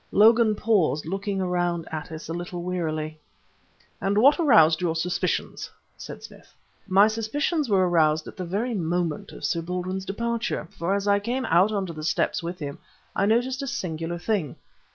Logan 0.11 0.55
paused, 0.55 1.05
looking 1.05 1.39
around 1.39 1.87
at 1.91 2.11
us 2.11 2.27
a 2.27 2.33
little 2.33 2.63
wearily. 2.63 3.19
"And 4.01 4.17
what 4.17 4.39
aroused 4.39 4.81
your 4.81 4.95
suspicions?" 4.95 5.69
said 5.95 6.23
Smith. 6.23 6.51
"My 6.87 7.07
suspicions 7.07 7.69
were 7.69 7.87
aroused 7.87 8.27
at 8.27 8.35
the 8.35 8.43
very 8.43 8.73
moment 8.73 9.31
of 9.31 9.45
Sir 9.45 9.61
Baldwin's 9.61 10.03
departure, 10.05 10.67
for 10.75 10.95
as 10.95 11.07
I 11.07 11.19
came 11.19 11.45
out 11.45 11.71
onto 11.71 11.93
the 11.93 12.01
steps 12.03 12.41
with 12.41 12.57
him 12.57 12.79
I 13.15 13.27
noticed 13.27 13.61
a 13.61 13.67
singular 13.67 14.17
thing." 14.17 14.55